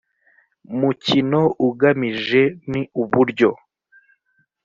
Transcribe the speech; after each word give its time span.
mukino 0.79 1.41
ugamije 1.67 2.41
n 2.71 2.73
uburyo 3.01 3.49